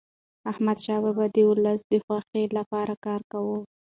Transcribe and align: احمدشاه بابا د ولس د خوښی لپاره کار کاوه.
احمدشاه 0.51 0.99
بابا 1.03 1.25
د 1.35 1.37
ولس 1.49 1.81
د 1.91 1.93
خوښی 2.05 2.45
لپاره 2.57 2.93
کار 3.05 3.21
کاوه. 3.31 3.57